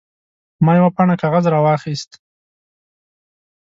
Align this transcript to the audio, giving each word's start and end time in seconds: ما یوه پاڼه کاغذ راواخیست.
ما 0.65 0.71
یوه 0.79 0.91
پاڼه 0.95 1.15
کاغذ 1.21 1.45
راواخیست. 1.53 2.11